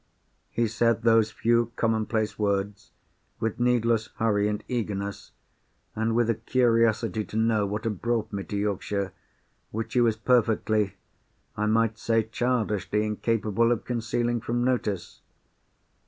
[0.49, 2.89] He said those few commonplace words
[3.39, 5.31] with needless hurry and eagerness,
[5.95, 9.13] and with a curiosity to know what had brought me to Yorkshire,
[9.69, 15.21] which he was perfectly—I might say childishly—incapable of concealing from notice.